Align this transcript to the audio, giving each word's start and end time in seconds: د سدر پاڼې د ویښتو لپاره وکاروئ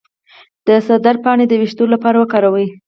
د 0.67 0.67
سدر 0.87 1.15
پاڼې 1.23 1.45
د 1.47 1.53
ویښتو 1.61 1.85
لپاره 1.93 2.17
وکاروئ 2.19 2.67